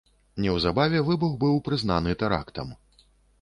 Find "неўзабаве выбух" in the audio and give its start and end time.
0.45-1.35